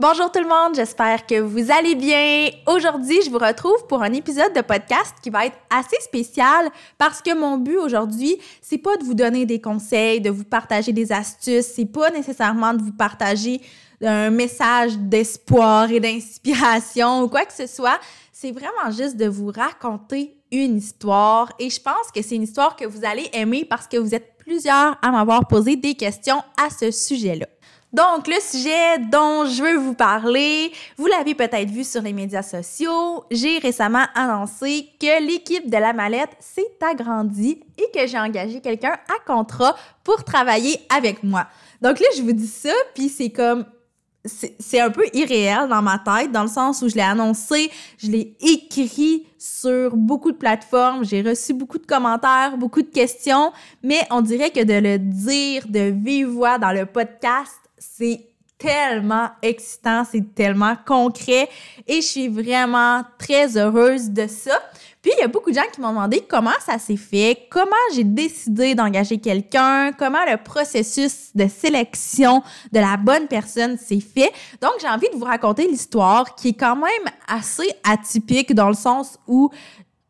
[0.00, 2.48] Bonjour tout le monde, j'espère que vous allez bien.
[2.66, 7.20] Aujourd'hui, je vous retrouve pour un épisode de podcast qui va être assez spécial parce
[7.20, 11.12] que mon but aujourd'hui, c'est pas de vous donner des conseils, de vous partager des
[11.12, 13.60] astuces, c'est pas nécessairement de vous partager
[14.02, 18.00] un message d'espoir et d'inspiration ou quoi que ce soit.
[18.32, 22.74] C'est vraiment juste de vous raconter une histoire et je pense que c'est une histoire
[22.74, 26.70] que vous allez aimer parce que vous êtes plusieurs à m'avoir posé des questions à
[26.70, 27.48] ce sujet-là.
[27.92, 32.42] Donc, le sujet dont je veux vous parler, vous l'avez peut-être vu sur les médias
[32.42, 38.60] sociaux, j'ai récemment annoncé que l'équipe de la mallette s'est agrandie et que j'ai engagé
[38.60, 39.74] quelqu'un à contrat
[40.04, 41.48] pour travailler avec moi.
[41.82, 43.64] Donc là, je vous dis ça, puis c'est comme
[44.24, 48.10] c'est un peu irréel dans ma tête, dans le sens où je l'ai annoncé, je
[48.10, 54.00] l'ai écrit sur beaucoup de plateformes, j'ai reçu beaucoup de commentaires, beaucoup de questions, mais
[54.10, 58.26] on dirait que de le dire de vive voix dans le podcast, c'est
[58.58, 61.48] tellement excitant, c'est tellement concret
[61.88, 64.60] et je suis vraiment très heureuse de ça.
[65.00, 67.70] Puis il y a beaucoup de gens qui m'ont demandé comment ça s'est fait, comment
[67.94, 74.30] j'ai décidé d'engager quelqu'un, comment le processus de sélection de la bonne personne s'est fait.
[74.60, 78.74] Donc j'ai envie de vous raconter l'histoire qui est quand même assez atypique dans le
[78.74, 79.50] sens où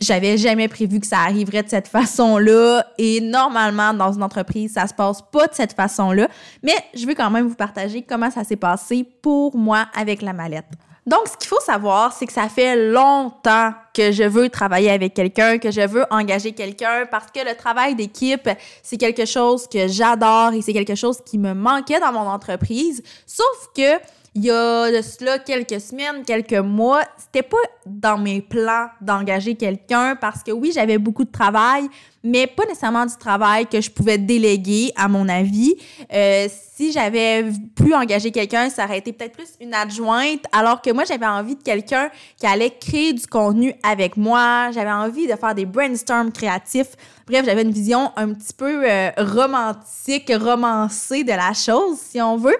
[0.00, 2.86] j'avais jamais prévu que ça arriverait de cette façon-là.
[2.98, 6.28] Et normalement dans une entreprise ça se passe pas de cette façon-là.
[6.62, 10.32] Mais je veux quand même vous partager comment ça s'est passé pour moi avec la
[10.32, 10.66] mallette.
[11.06, 15.14] Donc ce qu'il faut savoir c'est que ça fait longtemps que je veux travailler avec
[15.14, 18.48] quelqu'un, que je veux engager quelqu'un parce que le travail d'équipe
[18.82, 23.02] c'est quelque chose que j'adore et c'est quelque chose qui me manquait dans mon entreprise.
[23.24, 23.98] Sauf que
[24.36, 29.54] il y a de cela quelques semaines, quelques mois, c'était pas dans mes plans d'engager
[29.54, 31.88] quelqu'un parce que oui, j'avais beaucoup de travail,
[32.22, 35.74] mais pas nécessairement du travail que je pouvais déléguer, à mon avis.
[36.12, 40.90] Euh, si j'avais pu engager quelqu'un, ça aurait été peut-être plus une adjointe, alors que
[40.90, 44.70] moi, j'avais envie de quelqu'un qui allait créer du contenu avec moi.
[44.72, 46.94] J'avais envie de faire des brainstorms créatifs.
[47.26, 52.36] Bref, j'avais une vision un petit peu euh, romantique, romancée de la chose, si on
[52.36, 52.58] veut.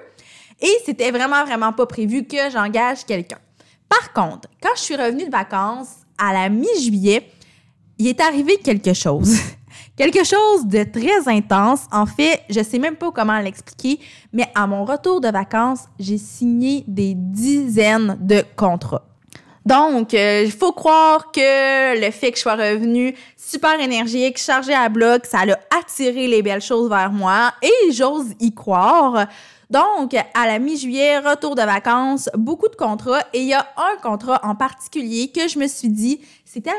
[0.60, 3.38] Et c'était vraiment, vraiment pas prévu que j'engage quelqu'un.
[3.88, 7.30] Par contre, quand je suis revenue de vacances à la mi-juillet,
[7.98, 9.36] il est arrivé quelque chose.
[9.96, 11.80] quelque chose de très intense.
[11.92, 14.00] En fait, je sais même pas comment l'expliquer,
[14.32, 19.04] mais à mon retour de vacances, j'ai signé des dizaines de contrats.
[19.66, 24.72] Donc, euh, il faut croire que le fait que je sois revenue super énergique, chargée
[24.72, 29.26] à bloc, ça a attiré les belles choses vers moi et j'ose y croire.
[29.68, 34.00] Donc, à la mi-juillet, retour de vacances, beaucoup de contrats et il y a un
[34.00, 36.78] contrat en particulier que je me suis dit, c'est tellement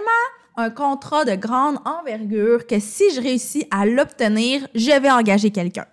[0.55, 5.85] un contrat de grande envergure que si je réussis à l'obtenir, je vais engager quelqu'un.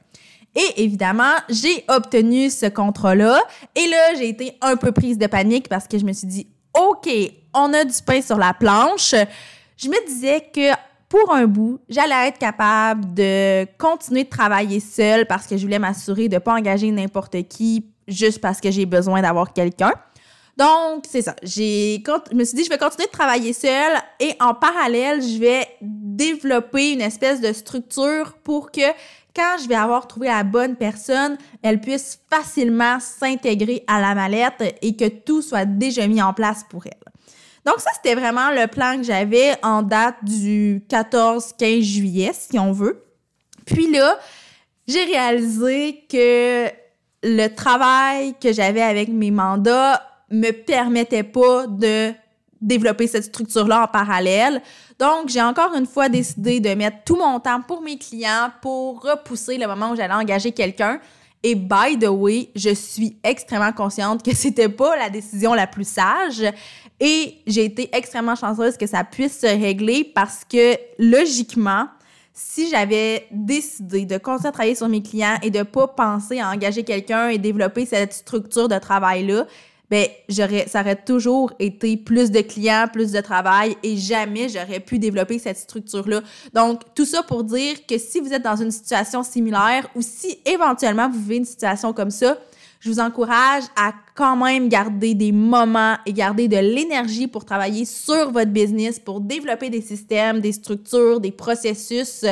[0.55, 3.43] Et évidemment, j'ai obtenu ce contrat-là.
[3.75, 6.47] Et là, j'ai été un peu prise de panique parce que je me suis dit,
[6.75, 7.09] OK,
[7.55, 9.15] on a du pain sur la planche.
[9.77, 10.73] Je me disais que
[11.09, 15.79] pour un bout, j'allais être capable de continuer de travailler seule parce que je voulais
[15.79, 19.93] m'assurer de ne pas engager n'importe qui juste parce que j'ai besoin d'avoir quelqu'un.
[20.57, 21.35] Donc, c'est ça.
[21.43, 21.99] Je
[22.35, 26.93] me suis dit, je vais continuer de travailler seule et en parallèle, je vais développer
[26.93, 28.83] une espèce de structure pour que
[29.35, 34.77] quand je vais avoir trouvé la bonne personne, elle puisse facilement s'intégrer à la mallette
[34.81, 36.93] et que tout soit déjà mis en place pour elle.
[37.65, 42.73] Donc ça, c'était vraiment le plan que j'avais en date du 14-15 juillet, si on
[42.73, 43.03] veut.
[43.65, 44.19] Puis là,
[44.87, 46.69] j'ai réalisé que
[47.23, 52.13] le travail que j'avais avec mes mandats me permettait pas de
[52.61, 54.63] développer cette structure-là en parallèle.
[54.99, 59.03] Donc, j'ai encore une fois décidé de mettre tout mon temps pour mes clients pour
[59.03, 61.01] repousser le moment où j'allais engager quelqu'un.
[61.43, 65.87] Et by the way, je suis extrêmement consciente que c'était pas la décision la plus
[65.87, 66.43] sage.
[66.99, 71.87] Et j'ai été extrêmement chanceuse que ça puisse se régler parce que logiquement,
[72.33, 76.51] si j'avais décidé de continuer à travailler sur mes clients et de pas penser à
[76.51, 79.47] engager quelqu'un et développer cette structure de travail-là,
[79.91, 84.81] ben j'aurais ça aurait toujours été plus de clients, plus de travail et jamais j'aurais
[84.81, 86.23] pu développer cette structure là.
[86.53, 90.39] Donc tout ça pour dire que si vous êtes dans une situation similaire ou si
[90.47, 92.39] éventuellement vous vivez une situation comme ça,
[92.81, 97.85] je vous encourage à quand même garder des moments et garder de l'énergie pour travailler
[97.85, 102.25] sur votre business, pour développer des systèmes, des structures, des processus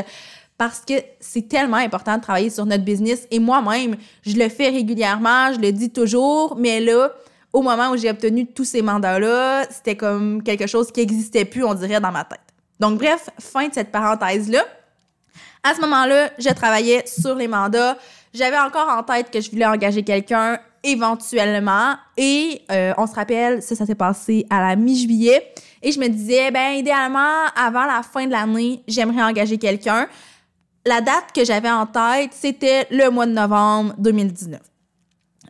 [0.59, 3.27] parce que c'est tellement important de travailler sur notre business.
[3.31, 7.13] Et moi-même, je le fais régulièrement, je le dis toujours, mais là,
[7.53, 11.65] au moment où j'ai obtenu tous ces mandats-là, c'était comme quelque chose qui n'existait plus,
[11.65, 12.41] on dirait, dans ma tête.
[12.81, 14.65] Donc, bref, fin de cette parenthèse-là.
[15.63, 17.97] À ce moment-là, je travaillais sur les mandats.
[18.35, 21.95] J'avais encore en tête que je voulais engager quelqu'un éventuellement.
[22.17, 25.53] Et euh, on se rappelle, ça, ça s'est passé à la mi-juillet.
[25.83, 30.09] Et je me disais, ben idéalement, avant la fin de l'année, j'aimerais engager quelqu'un.
[30.85, 34.61] La date que j'avais en tête, c'était le mois de novembre 2019.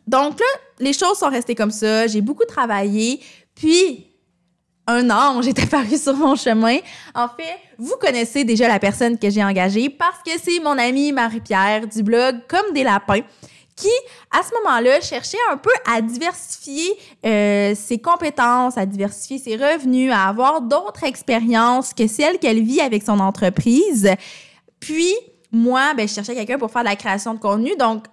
[0.07, 0.45] Donc là,
[0.79, 2.07] les choses sont restées comme ça.
[2.07, 3.19] J'ai beaucoup travaillé.
[3.55, 4.07] Puis,
[4.87, 6.77] un ange est apparu sur mon chemin.
[7.15, 11.11] En fait, vous connaissez déjà la personne que j'ai engagée parce que c'est mon amie
[11.11, 13.21] Marie-Pierre du blog Comme des lapins
[13.75, 13.89] qui,
[14.31, 16.91] à ce moment-là, cherchait un peu à diversifier
[17.25, 22.81] euh, ses compétences, à diversifier ses revenus, à avoir d'autres expériences que celles qu'elle vit
[22.81, 24.11] avec son entreprise.
[24.79, 25.13] Puis,
[25.51, 27.75] moi, ben, je cherchais quelqu'un pour faire de la création de contenu.
[27.77, 28.05] Donc,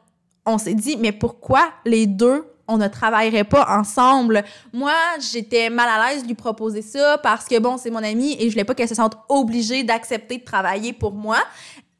[0.47, 4.45] on s'est dit, mais pourquoi les deux on ne travaillerait pas ensemble?
[4.73, 4.95] Moi,
[5.33, 8.45] j'étais mal à l'aise de lui proposer ça parce que bon, c'est mon amie et
[8.45, 11.39] je voulais pas qu'elle se sente obligée d'accepter de travailler pour moi.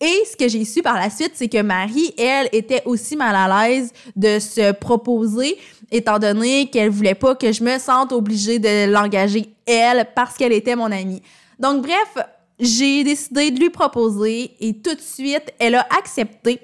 [0.01, 3.37] Et ce que j'ai su par la suite, c'est que Marie, elle, était aussi mal
[3.37, 5.59] à l'aise de se proposer,
[5.91, 10.53] étant donné qu'elle voulait pas que je me sente obligée de l'engager, elle, parce qu'elle
[10.55, 11.23] était mon amie.
[11.59, 12.27] Donc, bref,
[12.59, 16.61] j'ai décidé de lui proposer et tout de suite, elle a accepté.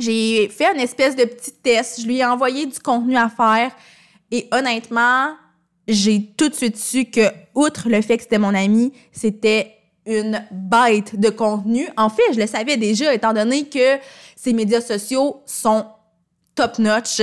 [0.00, 2.00] J'ai fait une espèce de petit test.
[2.00, 3.70] Je lui ai envoyé du contenu à faire.
[4.30, 5.34] Et honnêtement,
[5.86, 9.74] j'ai tout de suite su que, outre le fait que c'était mon ami, c'était
[10.06, 11.86] une bête de contenu.
[11.96, 13.98] En fait, je le savais déjà, étant donné que
[14.36, 15.84] ses médias sociaux sont
[16.54, 17.20] top-notch.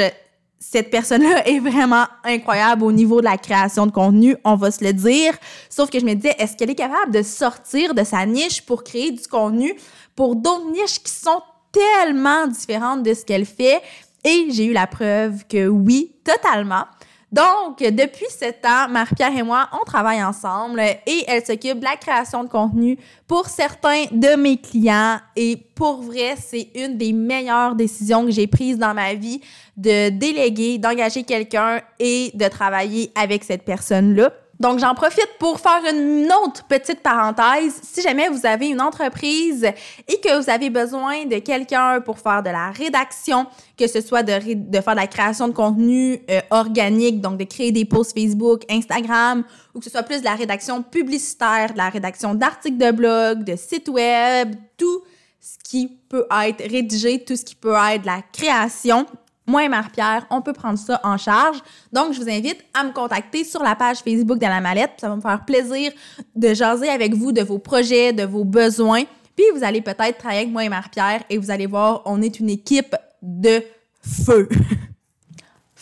[0.60, 4.84] Cette personne-là est vraiment incroyable au niveau de la création de contenu, on va se
[4.84, 5.34] le dire.
[5.70, 8.84] Sauf que je me disais, est-ce qu'elle est capable de sortir de sa niche pour
[8.84, 9.74] créer du contenu
[10.16, 11.42] pour d'autres niches qui sont
[11.78, 13.82] tellement différente de ce qu'elle fait
[14.24, 16.86] et j'ai eu la preuve que oui, totalement.
[17.30, 21.98] Donc, depuis sept ans, Marie-Pierre et moi, on travaille ensemble et elle s'occupe de la
[21.98, 22.98] création de contenu
[23.28, 25.18] pour certains de mes clients.
[25.36, 29.42] Et pour vrai, c'est une des meilleures décisions que j'ai prises dans ma vie
[29.76, 34.32] de déléguer, d'engager quelqu'un et de travailler avec cette personne-là.
[34.60, 37.80] Donc, j'en profite pour faire une autre petite parenthèse.
[37.84, 39.64] Si jamais vous avez une entreprise
[40.08, 43.46] et que vous avez besoin de quelqu'un pour faire de la rédaction,
[43.78, 47.72] que ce soit de, faire de la création de contenu euh, organique, donc de créer
[47.72, 49.44] des posts Facebook, Instagram,
[49.76, 53.44] ou que ce soit plus de la rédaction publicitaire, de la rédaction d'articles de blog,
[53.44, 55.04] de sites web, tout
[55.40, 59.06] ce qui peut être rédigé, tout ce qui peut être de la création,
[59.48, 61.58] moi et Marie-Pierre, on peut prendre ça en charge.
[61.94, 64.92] Donc, je vous invite à me contacter sur la page Facebook de la mallette.
[65.00, 65.92] Ça va me faire plaisir
[66.36, 69.04] de jaser avec vous de vos projets, de vos besoins.
[69.36, 72.40] Puis, vous allez peut-être travailler avec moi et Marie-Pierre et vous allez voir, on est
[72.40, 73.64] une équipe de
[74.02, 74.50] feu.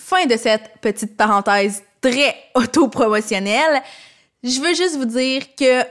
[0.05, 3.81] fin de cette petite parenthèse très auto-promotionnelle.
[4.43, 5.81] Je veux juste vous dire que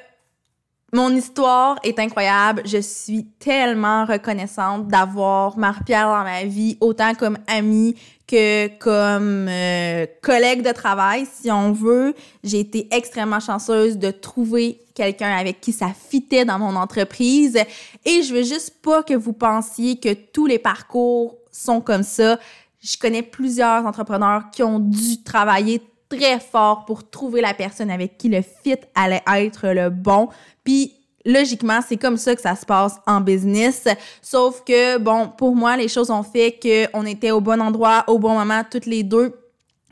[0.94, 2.62] mon histoire est incroyable.
[2.64, 7.96] Je suis tellement reconnaissante d'avoir Marie-Pierre dans ma vie, autant comme amie
[8.28, 12.14] que comme euh, collègue de travail, si on veut.
[12.44, 17.58] J'ai été extrêmement chanceuse de trouver quelqu'un avec qui ça fitait dans mon entreprise.
[18.04, 22.38] Et je veux juste pas que vous pensiez que tous les parcours sont comme ça.
[22.80, 25.82] Je connais plusieurs entrepreneurs qui ont dû travailler
[26.16, 30.28] très fort pour trouver la personne avec qui le fit allait être le bon.
[30.62, 30.94] Puis
[31.24, 33.86] logiquement, c'est comme ça que ça se passe en business.
[34.20, 38.18] Sauf que, bon, pour moi, les choses ont fait qu'on était au bon endroit, au
[38.18, 39.34] bon moment, toutes les deux.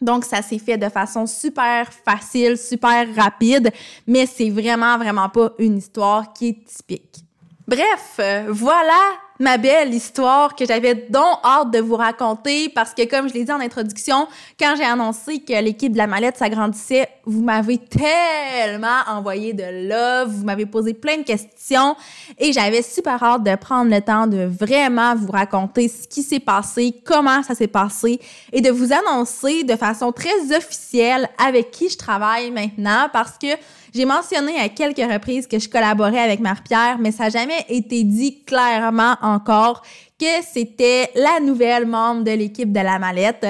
[0.01, 3.71] Donc, ça s'est fait de façon super facile, super rapide,
[4.07, 7.21] mais c'est vraiment, vraiment pas une histoire qui est typique.
[7.69, 9.01] Bref, voilà
[9.43, 13.45] ma belle histoire que j'avais donc hâte de vous raconter parce que comme je l'ai
[13.45, 19.01] dit en introduction, quand j'ai annoncé que l'équipe de la mallette s'agrandissait, vous m'avez tellement
[19.09, 21.97] envoyé de love, vous m'avez posé plein de questions
[22.39, 26.39] et j'avais super hâte de prendre le temps de vraiment vous raconter ce qui s'est
[26.39, 28.21] passé, comment ça s'est passé
[28.53, 33.49] et de vous annoncer de façon très officielle avec qui je travaille maintenant parce que
[33.95, 38.05] j'ai mentionné à quelques reprises que je collaborais avec Marie-Pierre, mais ça n'a jamais été
[38.05, 39.83] dit clairement encore
[40.19, 43.47] que c'était la nouvelle membre de l'équipe de la mallette.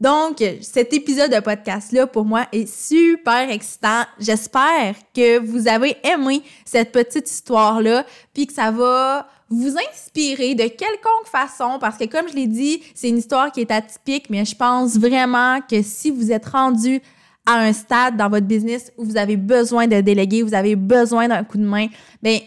[0.00, 4.02] Donc, cet épisode de podcast-là, pour moi, est super excitant.
[4.18, 10.64] J'espère que vous avez aimé cette petite histoire-là, puis que ça va vous inspirer de
[10.64, 14.44] quelconque façon, parce que comme je l'ai dit, c'est une histoire qui est atypique, mais
[14.44, 17.00] je pense vraiment que si vous êtes rendu
[17.46, 21.28] à un stade dans votre business où vous avez besoin de déléguer, vous avez besoin
[21.28, 21.86] d'un coup de main,
[22.22, 22.38] bien,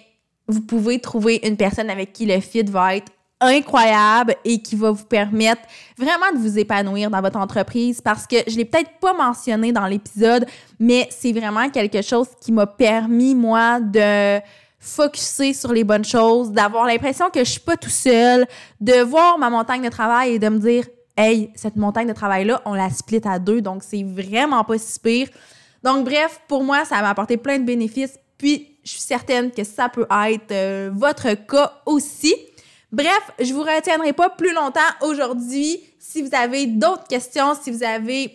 [0.47, 4.91] vous pouvez trouver une personne avec qui le fit va être incroyable et qui va
[4.91, 5.61] vous permettre
[5.97, 9.85] vraiment de vous épanouir dans votre entreprise parce que je l'ai peut-être pas mentionné dans
[9.85, 10.45] l'épisode,
[10.79, 14.39] mais c'est vraiment quelque chose qui m'a permis moi de
[14.79, 18.45] focuser sur les bonnes choses, d'avoir l'impression que je suis pas tout seul,
[18.79, 20.85] de voir ma montagne de travail et de me dire
[21.17, 24.99] hey, cette montagne de travail-là, on la split à deux, donc c'est vraiment pas si
[24.99, 25.27] pire.
[25.83, 29.63] Donc, bref, pour moi, ça m'a apporté plein de bénéfices, puis je suis certaine que
[29.63, 32.33] ça peut être euh, votre cas aussi.
[32.91, 35.79] Bref, je vous retiendrai pas plus longtemps aujourd'hui.
[35.99, 38.31] Si vous avez d'autres questions, si vous avez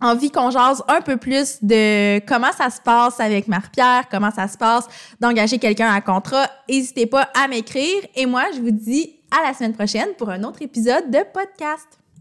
[0.00, 4.48] envie qu'on jase un peu plus de comment ça se passe avec Marie-Pierre, comment ça
[4.48, 4.86] se passe
[5.20, 8.02] d'engager quelqu'un à contrat, n'hésitez pas à m'écrire.
[8.14, 11.98] Et moi, je vous dis à la semaine prochaine pour un autre épisode de podcast.